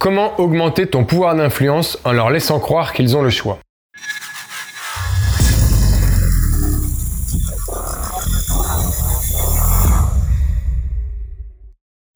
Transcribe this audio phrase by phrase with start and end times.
[0.00, 3.58] Comment augmenter ton pouvoir d'influence en leur laissant croire qu'ils ont le choix?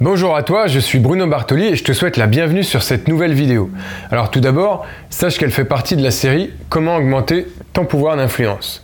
[0.01, 3.07] Bonjour à toi, je suis Bruno Bartoli et je te souhaite la bienvenue sur cette
[3.07, 3.69] nouvelle vidéo.
[4.11, 8.83] Alors tout d'abord, sache qu'elle fait partie de la série Comment augmenter ton pouvoir d'influence.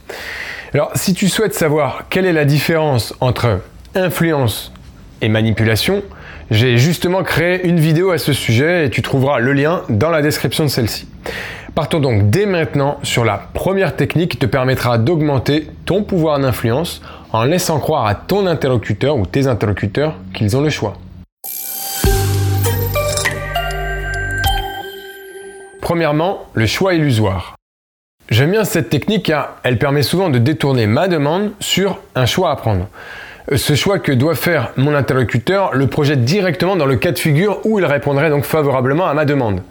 [0.75, 3.63] Alors si tu souhaites savoir quelle est la différence entre
[3.95, 4.75] influence
[5.23, 6.03] et manipulation,
[6.51, 10.21] j'ai justement créé une vidéo à ce sujet et tu trouveras le lien dans la
[10.21, 11.07] description de celle-ci.
[11.77, 17.03] Partons donc dès maintenant sur la première technique qui te permettra d'augmenter ton pouvoir d'influence
[17.33, 20.95] en laissant croire à ton interlocuteur ou tes interlocuteurs qu'ils ont le choix.
[25.81, 27.55] Premièrement, le choix illusoire.
[28.29, 32.51] J'aime bien cette technique car elle permet souvent de détourner ma demande sur un choix
[32.51, 32.89] à prendre
[33.55, 37.61] ce choix que doit faire mon interlocuteur le projette directement dans le cas de figure
[37.65, 39.63] où il répondrait donc favorablement à ma demande.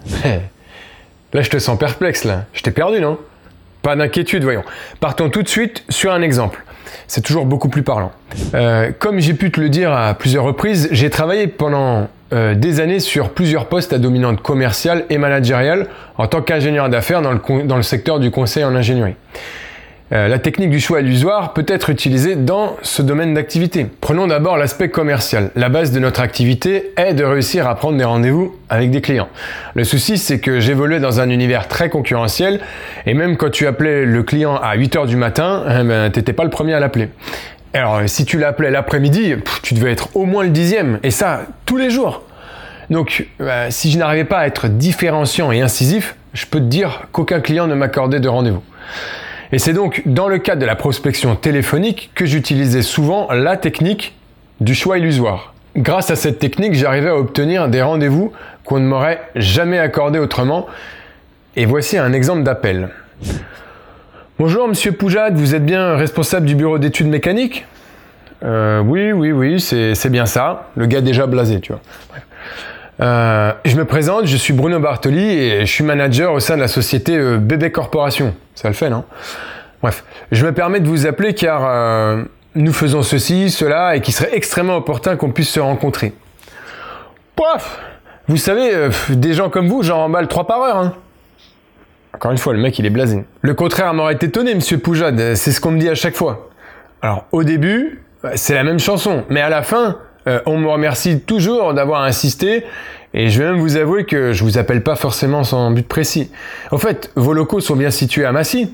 [1.34, 2.45] là, je te sens perplexe, là.
[2.54, 3.17] Je t'ai perdu, non?
[3.81, 4.64] Pas d'inquiétude, voyons.
[5.00, 6.64] Partons tout de suite sur un exemple.
[7.08, 8.12] C'est toujours beaucoup plus parlant.
[8.53, 12.80] Euh, comme j'ai pu te le dire à plusieurs reprises, j'ai travaillé pendant euh, des
[12.81, 17.64] années sur plusieurs postes à dominante commerciale et managériale en tant qu'ingénieur d'affaires dans le,
[17.64, 19.16] dans le secteur du conseil en ingénierie.
[20.12, 23.86] Euh, la technique du choix illusoire peut être utilisée dans ce domaine d'activité.
[24.02, 25.52] Prenons d'abord l'aspect commercial.
[25.56, 29.30] La base de notre activité est de réussir à prendre des rendez-vous avec des clients.
[29.76, 32.60] Le souci, c'est que j'évoluais dans un univers très concurrentiel
[33.06, 36.34] et même quand tu appelais le client à 8 heures du matin, eh ben, t'étais
[36.34, 37.10] pas le premier à l'appeler.
[37.76, 41.78] Alors, si tu l'appelais l'après-midi, tu devais être au moins le dixième, et ça, tous
[41.78, 42.24] les jours.
[42.90, 47.04] Donc, euh, si je n'arrivais pas à être différenciant et incisif, je peux te dire
[47.12, 48.64] qu'aucun client ne m'accordait de rendez-vous.
[49.52, 54.16] Et c'est donc dans le cadre de la prospection téléphonique que j'utilisais souvent la technique
[54.59, 55.53] du choix illusoire.
[55.75, 58.31] Grâce à cette technique, j'arrivais à obtenir des rendez-vous
[58.64, 60.67] qu'on ne m'aurait jamais accordés autrement.
[61.56, 62.89] Et voici un exemple d'appel.
[64.38, 67.66] Bonjour Monsieur Poujade, vous êtes bien responsable du bureau d'études mécaniques?
[68.44, 70.69] Euh, Oui, oui, oui, c'est bien ça.
[70.75, 71.81] Le gars déjà blasé, tu vois.
[73.02, 76.62] Euh, je me présente, je suis Bruno Bartoli et je suis manager au sein de
[76.62, 78.36] la société euh, Bébé Corporation.
[78.56, 79.06] Ça le fait, non?
[79.82, 82.24] Bref, je me permets de vous appeler car euh,
[82.56, 86.14] nous faisons ceci, cela et qu'il serait extrêmement opportun qu'on puisse se rencontrer.
[87.38, 87.80] Poif
[88.28, 90.78] Vous savez, des gens comme vous, j'en remballe trois par heure.
[90.78, 90.94] Hein
[92.14, 93.24] Encore une fois, le mec, il est blasé.
[93.42, 96.50] Le contraire m'aurait étonné, monsieur Poujade, c'est ce qu'on me dit à chaque fois.
[97.02, 98.04] Alors, au début,
[98.36, 99.96] c'est la même chanson, mais à la fin,
[100.28, 102.63] euh, on me remercie toujours d'avoir insisté
[103.13, 106.30] et je vais même vous avouer que je vous appelle pas forcément sans but précis.
[106.72, 108.74] En fait, vos locaux sont bien situés à Massy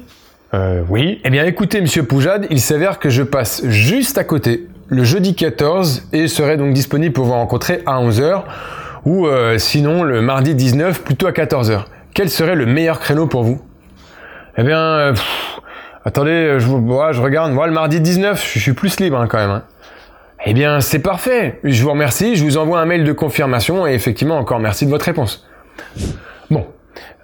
[0.54, 1.20] Euh, oui.
[1.26, 5.36] Eh bien écoutez, monsieur Poujade, il s'avère que je passe juste à côté le jeudi
[5.36, 8.44] 14 et serai donc disponible pour vous rencontrer à 11h
[9.06, 11.86] ou euh, sinon le mardi 19 plutôt à 14h.
[12.14, 13.60] Quel serait le meilleur créneau pour vous?
[14.58, 15.14] Eh bien, euh,
[16.06, 17.52] attendez, je, je regarde.
[17.52, 19.50] Moi, le mardi 19, je suis plus libre hein, quand même.
[19.50, 19.64] Hein.
[20.48, 21.60] Eh bien, c'est parfait.
[21.64, 22.36] Je vous remercie.
[22.36, 25.48] Je vous envoie un mail de confirmation et effectivement, encore merci de votre réponse.
[26.52, 26.68] Bon.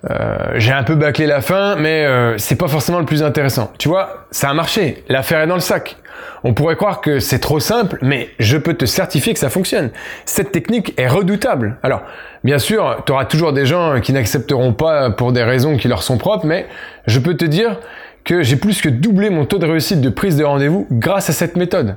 [0.09, 3.72] Euh, j'ai un peu bâclé la fin, mais euh, c'est pas forcément le plus intéressant.
[3.78, 5.04] Tu vois, ça a marché.
[5.08, 5.98] L'affaire est dans le sac.
[6.44, 9.92] On pourrait croire que c'est trop simple, mais je peux te certifier que ça fonctionne.
[10.26, 11.78] Cette technique est redoutable.
[11.84, 12.02] Alors,
[12.44, 16.02] bien sûr, tu auras toujours des gens qui n'accepteront pas pour des raisons qui leur
[16.02, 16.66] sont propres, mais
[17.06, 17.80] je peux te dire
[18.24, 21.34] que j'ai plus que doublé mon taux de réussite de prise de rendez-vous grâce à
[21.34, 21.96] cette méthode.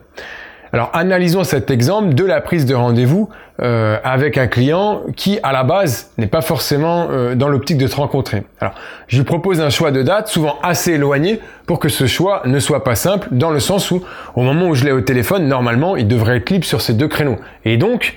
[0.75, 3.29] Alors analysons cet exemple de la prise de rendez-vous
[3.63, 7.87] euh, avec un client qui à la base n'est pas forcément euh, dans l'optique de
[7.87, 8.43] te rencontrer.
[8.61, 8.75] Alors
[9.07, 12.59] je lui propose un choix de date souvent assez éloigné pour que ce choix ne
[12.59, 14.03] soit pas simple dans le sens où
[14.35, 17.07] au moment où je l'ai au téléphone normalement il devrait être libre sur ces deux
[17.07, 17.39] créneaux.
[17.65, 18.17] Et donc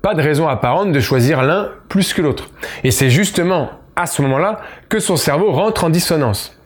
[0.00, 2.50] pas de raison apparente de choisir l'un plus que l'autre.
[2.84, 6.57] Et c'est justement à ce moment-là que son cerveau rentre en dissonance.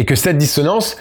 [0.00, 0.96] Et que cette dissonance,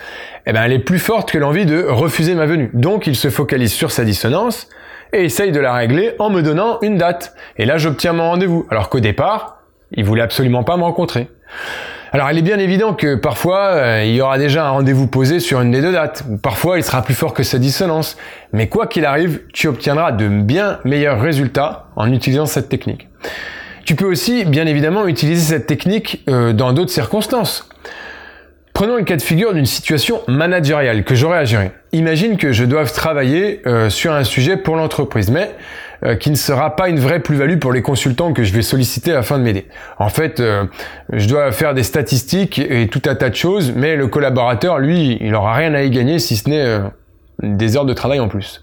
[0.45, 2.69] eh ben, elle est plus forte que l'envie de refuser ma venue.
[2.73, 4.67] Donc il se focalise sur sa dissonance
[5.13, 7.33] et essaye de la régler en me donnant une date.
[7.57, 8.67] Et là, j'obtiens mon rendez-vous.
[8.69, 9.59] Alors qu'au départ,
[9.93, 11.29] il voulait absolument pas me rencontrer.
[12.11, 15.40] Alors, il est bien évident que parfois, euh, il y aura déjà un rendez-vous posé
[15.40, 16.25] sur une des deux dates.
[16.43, 18.17] Parfois, il sera plus fort que sa dissonance.
[18.52, 23.07] Mais quoi qu'il arrive, tu obtiendras de bien meilleurs résultats en utilisant cette technique.
[23.85, 27.69] Tu peux aussi, bien évidemment, utiliser cette technique euh, dans d'autres circonstances.
[28.79, 31.72] Prenons le cas de figure d'une situation managériale que j'aurais à gérer.
[31.91, 35.52] Imagine que je doive travailler euh, sur un sujet pour l'entreprise, mais
[36.05, 39.11] euh, qui ne sera pas une vraie plus-value pour les consultants que je vais solliciter
[39.11, 39.67] afin de m'aider.
[39.97, 40.64] En fait, euh,
[41.11, 45.17] je dois faire des statistiques et tout un tas de choses, mais le collaborateur, lui,
[45.20, 46.79] il n'aura rien à y gagner si ce n'est
[47.43, 48.61] des heures de travail en plus.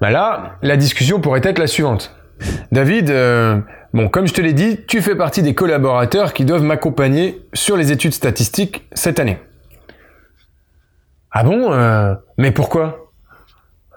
[0.00, 2.14] Ben là, la discussion pourrait être la suivante.
[2.70, 3.12] David,
[3.94, 7.76] Bon, comme je te l'ai dit, tu fais partie des collaborateurs qui doivent m'accompagner sur
[7.76, 9.38] les études statistiques cette année.
[11.30, 13.12] Ah bon euh, Mais pourquoi?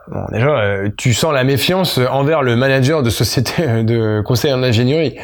[0.07, 4.61] Bon, déjà, euh, tu sens la méfiance envers le manager de société de conseil en
[4.61, 5.17] ingénierie.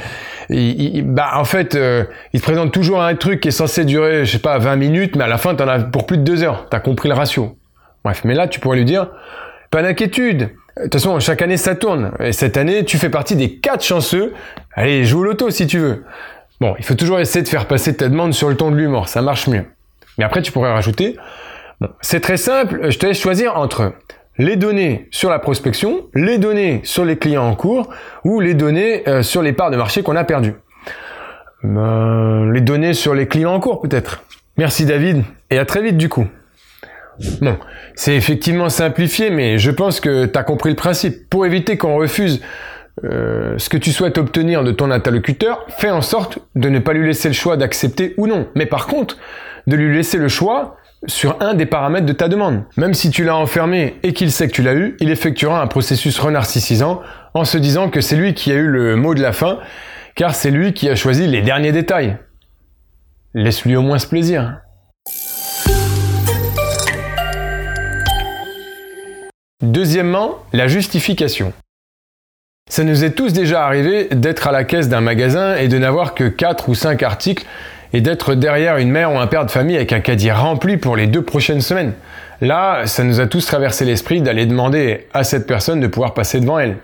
[0.49, 4.31] bah, en fait, euh, il te présente toujours un truc qui est censé durer, je
[4.31, 6.65] sais pas, 20 minutes, mais à la fin, t'en as pour plus de 2 heures.
[6.71, 7.59] T'as compris le ratio.
[8.03, 9.11] Bref, mais là, tu pourrais lui dire,
[9.69, 10.49] pas d'inquiétude.
[10.77, 12.11] De toute façon, chaque année, ça tourne.
[12.19, 14.33] Et cette année, tu fais partie des 4 chanceux.
[14.73, 16.03] Allez, joue au loto si tu veux.
[16.59, 19.07] Bon, il faut toujours essayer de faire passer ta demande sur le ton de l'humour.
[19.07, 19.65] Ça marche mieux.
[20.17, 21.17] Mais après, tu pourrais rajouter,
[21.79, 22.89] bon, c'est très simple.
[22.89, 23.93] Je te laisse choisir entre
[24.37, 27.89] les données sur la prospection, les données sur les clients en cours
[28.23, 30.55] ou les données euh, sur les parts de marché qu'on a perdues.
[31.63, 34.23] Ben, les données sur les clients en cours peut-être.
[34.57, 36.27] Merci David et à très vite du coup.
[37.41, 37.57] Bon,
[37.95, 41.29] c'est effectivement simplifié, mais je pense que tu as compris le principe.
[41.29, 42.41] Pour éviter qu'on refuse
[43.03, 46.93] euh, ce que tu souhaites obtenir de ton interlocuteur, fais en sorte de ne pas
[46.93, 48.47] lui laisser le choix d'accepter ou non.
[48.55, 49.17] Mais par contre,
[49.67, 50.77] de lui laisser le choix
[51.07, 52.63] sur un des paramètres de ta demande.
[52.77, 55.67] Même si tu l'as enfermé et qu'il sait que tu l'as eu, il effectuera un
[55.67, 57.01] processus renarcissisant
[57.33, 59.59] en se disant que c'est lui qui a eu le mot de la fin,
[60.15, 62.17] car c'est lui qui a choisi les derniers détails.
[63.33, 64.59] Laisse-lui au moins ce plaisir.
[69.63, 71.53] Deuxièmement, la justification.
[72.69, 76.15] Ça nous est tous déjà arrivé d'être à la caisse d'un magasin et de n'avoir
[76.15, 77.45] que 4 ou 5 articles
[77.93, 80.97] et d'être derrière une mère ou un père de famille avec un caddie rempli pour
[80.97, 81.93] les deux prochaines semaines.
[82.41, 86.41] Là, ça nous a tous traversé l'esprit d'aller demander à cette personne de pouvoir passer
[86.41, 86.75] devant elle.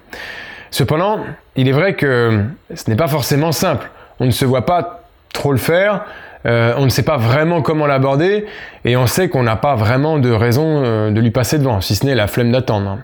[0.71, 1.19] Cependant,
[1.57, 3.89] il est vrai que ce n'est pas forcément simple.
[4.21, 5.03] On ne se voit pas
[5.33, 6.05] trop le faire,
[6.45, 8.45] euh, on ne sait pas vraiment comment l'aborder,
[8.85, 11.95] et on sait qu'on n'a pas vraiment de raison euh, de lui passer devant, si
[11.95, 12.99] ce n'est la flemme d'attendre.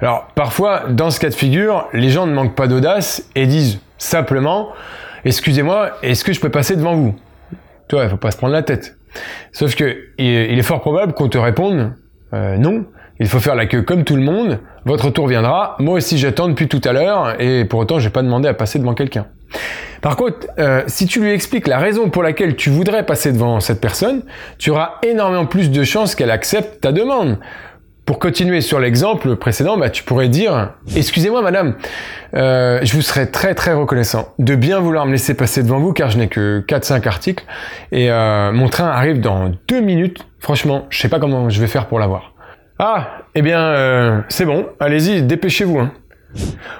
[0.00, 3.80] Alors parfois, dans ce cas de figure, les gens ne manquent pas d'audace et disent
[3.98, 4.70] simplement
[5.24, 7.14] Excusez-moi, est-ce que je peux passer devant vous?
[7.88, 8.98] Tu vois, il faut pas se prendre la tête.
[9.52, 11.94] Sauf que il est fort probable qu'on te réponde
[12.34, 12.84] euh, non.
[13.20, 14.58] Il faut faire la queue comme tout le monde.
[14.84, 15.76] Votre tour viendra.
[15.78, 18.78] Moi aussi, j'attends depuis tout à l'heure et pour autant, j'ai pas demandé à passer
[18.78, 19.26] devant quelqu'un.
[20.02, 23.60] Par contre, euh, si tu lui expliques la raison pour laquelle tu voudrais passer devant
[23.60, 24.22] cette personne,
[24.58, 27.38] tu auras énormément plus de chances qu'elle accepte ta demande.
[28.04, 31.76] Pour continuer sur l'exemple précédent, bah, tu pourrais dire Excusez-moi madame,
[32.34, 35.94] euh, je vous serais très très reconnaissant de bien vouloir me laisser passer devant vous
[35.94, 37.46] car je n'ai que 4-5 articles
[37.92, 40.26] et euh, mon train arrive dans 2 minutes.
[40.38, 42.33] Franchement, je sais pas comment je vais faire pour l'avoir.
[42.78, 45.78] Ah, eh bien euh, c'est bon, allez-y, dépêchez-vous.
[45.78, 45.92] Hein.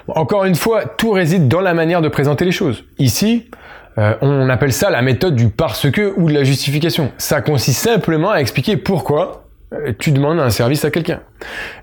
[0.07, 2.83] Encore une fois, tout réside dans la manière de présenter les choses.
[2.99, 3.49] Ici,
[3.97, 7.13] on appelle ça la méthode du parce que ou de la justification.
[7.17, 11.21] Ça consiste simplement à expliquer pourquoi euh, tu demandes un service à quelqu'un.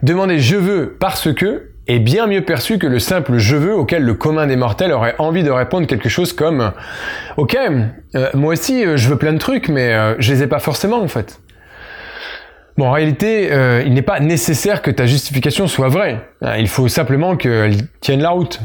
[0.02, 4.04] Demander je veux parce que est bien mieux perçu que le simple je veux auquel
[4.04, 6.70] le commun des mortels aurait envie de répondre quelque chose comme
[7.36, 7.56] ok
[8.14, 11.02] euh, moi aussi euh, je veux plein de trucs mais je les ai pas forcément
[11.02, 11.40] en fait.
[12.76, 13.50] Bon, en réalité,
[13.84, 16.20] il n'est pas nécessaire que ta justification soit vraie.
[16.58, 18.60] Il faut simplement qu'elle tienne la route.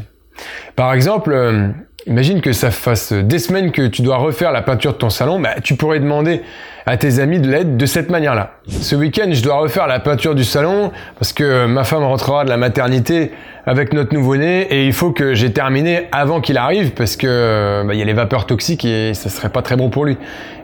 [0.75, 1.73] Par exemple,
[2.05, 5.39] imagine que ça fasse des semaines que tu dois refaire la peinture de ton salon,
[5.39, 6.41] bah, tu pourrais demander
[6.85, 8.53] à tes amis de l'aide de cette manière-là.
[8.67, 12.49] Ce week-end, je dois refaire la peinture du salon parce que ma femme rentrera de
[12.49, 13.33] la maternité
[13.65, 17.93] avec notre nouveau-né et il faut que j'ai terminé avant qu'il arrive parce que bah,
[17.93, 20.17] il y a les vapeurs toxiques et ça serait pas très bon pour lui.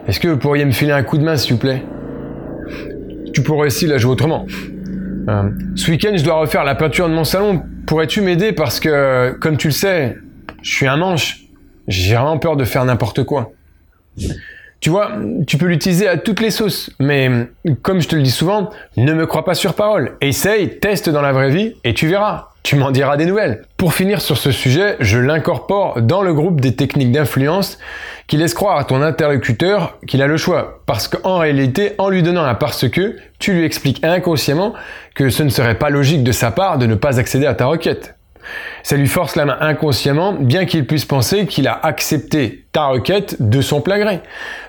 [0.08, 1.82] Est-ce que vous pourriez me filer un coup de main, s'il vous plaît?
[3.34, 4.46] Tu pourrais aussi la jouer autrement.
[5.28, 7.62] Euh, ce week-end, je dois refaire la peinture de mon salon.
[7.86, 8.52] Pourrais-tu m'aider?
[8.52, 10.16] Parce que, comme tu le sais,
[10.62, 11.40] je suis un manche.
[11.88, 13.52] J'ai vraiment peur de faire n'importe quoi.
[14.84, 15.12] Tu vois,
[15.46, 17.30] tu peux l'utiliser à toutes les sauces, mais
[17.80, 20.18] comme je te le dis souvent, ne me crois pas sur parole.
[20.20, 22.50] Essaye, teste dans la vraie vie et tu verras.
[22.62, 23.62] Tu m'en diras des nouvelles.
[23.78, 27.78] Pour finir sur ce sujet, je l'incorpore dans le groupe des techniques d'influence
[28.26, 30.82] qui laissent croire à ton interlocuteur qu'il a le choix.
[30.84, 34.74] Parce qu'en réalité, en lui donnant un parce que, tu lui expliques inconsciemment
[35.14, 37.64] que ce ne serait pas logique de sa part de ne pas accéder à ta
[37.64, 38.16] requête.
[38.82, 43.36] Ça lui force la main inconsciemment, bien qu'il puisse penser qu'il a accepté ta requête
[43.40, 43.94] de son plein.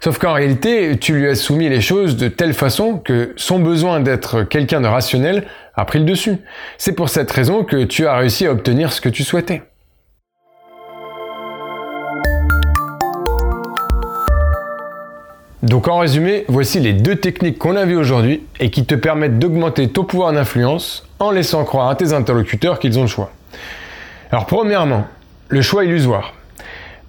[0.03, 3.99] Sauf qu'en réalité, tu lui as soumis les choses de telle façon que son besoin
[3.99, 6.37] d'être quelqu'un de rationnel a pris le dessus.
[6.77, 9.63] C'est pour cette raison que tu as réussi à obtenir ce que tu souhaitais.
[15.63, 19.39] Donc en résumé, voici les deux techniques qu'on a vues aujourd'hui et qui te permettent
[19.39, 23.31] d'augmenter ton pouvoir d'influence en laissant croire à tes interlocuteurs qu'ils ont le choix.
[24.35, 25.07] Alors premièrement,
[25.47, 26.33] le choix illusoire.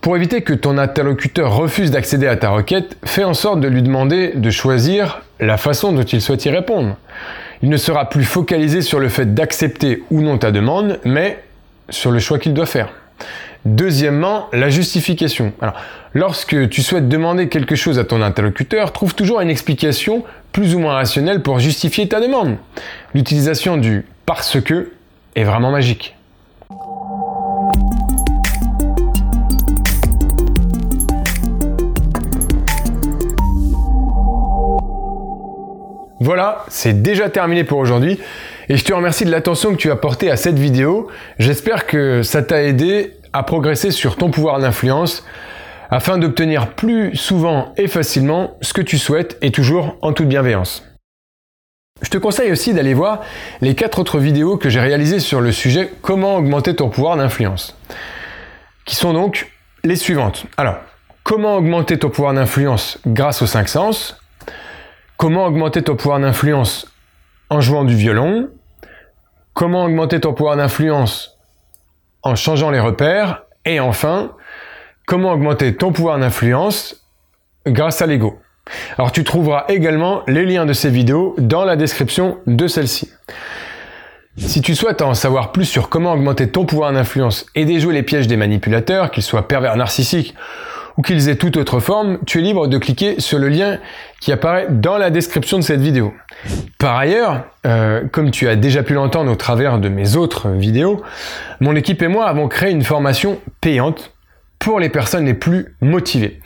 [0.00, 3.82] Pour éviter que ton interlocuteur refuse d'accéder à ta requête, fais en sorte de lui
[3.82, 6.96] demander de choisir la façon dont il souhaite y répondre.
[7.62, 11.42] Il ne sera plus focalisé sur le fait d'accepter ou non ta demande, mais
[11.88, 12.90] sur le choix qu'il doit faire.
[13.64, 15.52] Deuxièmement, la justification.
[15.60, 15.74] Alors,
[16.14, 20.78] lorsque tu souhaites demander quelque chose à ton interlocuteur, trouve toujours une explication plus ou
[20.78, 22.56] moins rationnelle pour justifier ta demande.
[23.14, 24.92] L'utilisation du parce que
[25.34, 26.15] est vraiment magique.
[36.18, 38.18] Voilà, c'est déjà terminé pour aujourd'hui
[38.70, 41.08] et je te remercie de l'attention que tu as portée à cette vidéo.
[41.38, 45.24] J'espère que ça t'a aidé à progresser sur ton pouvoir d'influence
[45.90, 50.84] afin d'obtenir plus souvent et facilement ce que tu souhaites et toujours en toute bienveillance.
[52.00, 53.20] Je te conseille aussi d'aller voir
[53.60, 57.76] les quatre autres vidéos que j'ai réalisées sur le sujet comment augmenter ton pouvoir d'influence,
[58.86, 59.50] qui sont donc
[59.84, 60.46] les suivantes.
[60.56, 60.76] Alors,
[61.24, 64.18] comment augmenter ton pouvoir d'influence grâce aux cinq sens
[65.16, 66.92] Comment augmenter ton pouvoir d'influence
[67.48, 68.50] en jouant du violon?
[69.54, 71.38] Comment augmenter ton pouvoir d'influence
[72.22, 73.44] en changeant les repères?
[73.64, 74.32] Et enfin,
[75.06, 77.02] comment augmenter ton pouvoir d'influence
[77.66, 78.38] grâce à l'ego?
[78.98, 83.10] Alors tu trouveras également les liens de ces vidéos dans la description de celle-ci.
[84.36, 88.02] Si tu souhaites en savoir plus sur comment augmenter ton pouvoir d'influence et déjouer les
[88.02, 90.34] pièges des manipulateurs, qu'ils soient pervers narcissiques
[90.96, 93.78] ou qu'ils aient toute autre forme, tu es libre de cliquer sur le lien
[94.20, 96.14] qui apparaît dans la description de cette vidéo.
[96.78, 101.02] Par ailleurs, euh, comme tu as déjà pu l'entendre au travers de mes autres vidéos,
[101.60, 104.12] mon équipe et moi avons créé une formation payante
[104.58, 106.40] pour les personnes les plus motivées,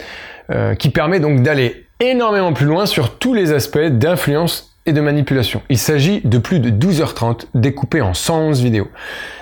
[0.50, 5.00] euh, qui permet donc d'aller énormément plus loin sur tous les aspects d'influence et de
[5.00, 5.62] manipulation.
[5.69, 8.88] Il s'agit de plus de 12h30 découpées en 111 vidéos.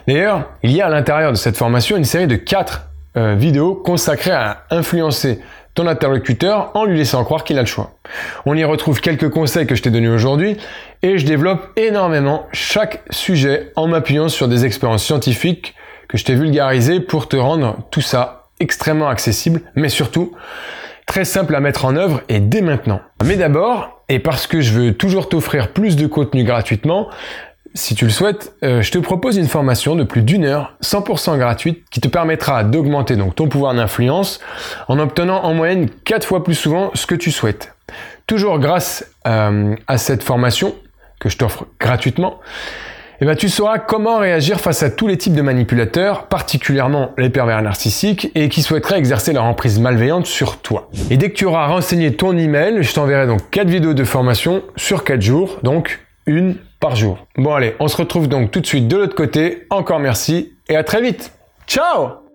[0.07, 3.75] D'ailleurs, il y a à l'intérieur de cette formation une série de 4 euh, vidéo
[3.75, 5.41] consacrée à influencer
[5.75, 7.93] ton interlocuteur en lui laissant croire qu'il a le choix.
[8.47, 10.57] On y retrouve quelques conseils que je t'ai donnés aujourd'hui
[11.03, 15.75] et je développe énormément chaque sujet en m'appuyant sur des expériences scientifiques
[16.09, 20.33] que je t'ai vulgarisées pour te rendre tout ça extrêmement accessible, mais surtout
[21.07, 23.01] très simple à mettre en œuvre et dès maintenant.
[23.25, 27.09] Mais d'abord, et parce que je veux toujours t'offrir plus de contenu gratuitement,
[27.79, 31.39] si tu le souhaites, euh, je te propose une formation de plus d'une heure, 100%
[31.39, 34.41] gratuite, qui te permettra d'augmenter donc ton pouvoir d'influence
[34.89, 37.75] en obtenant en moyenne 4 fois plus souvent ce que tu souhaites.
[38.27, 40.75] Toujours grâce euh, à cette formation
[41.21, 42.41] que je t'offre gratuitement,
[43.21, 47.31] eh ben, tu sauras comment réagir face à tous les types de manipulateurs, particulièrement les
[47.31, 50.89] pervers narcissiques, et qui souhaiteraient exercer leur emprise malveillante sur toi.
[51.11, 54.63] Et dès que tu auras renseigné ton email, je t'enverrai donc 4 vidéos de formation
[54.77, 57.27] sur 4 jours, donc une par jour.
[57.37, 59.67] Bon allez, on se retrouve donc tout de suite de l'autre côté.
[59.71, 61.33] Encore merci et à très vite.
[61.67, 62.28] Ciao